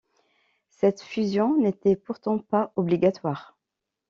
Cette 0.71 0.99
fusion 1.03 1.59
n'était 1.61 1.95
pourtant 1.95 2.39
pas 2.39 2.71
obligatoire. 2.75 3.55